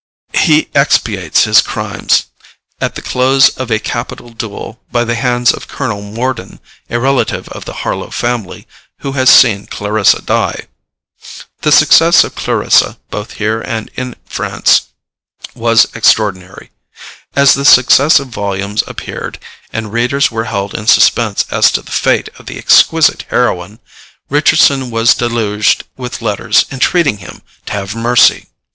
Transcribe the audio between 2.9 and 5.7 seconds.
the close of a capital duel, by the hands of